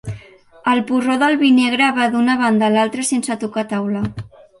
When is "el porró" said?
0.69-1.17